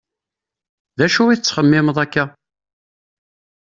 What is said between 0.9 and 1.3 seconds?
D acu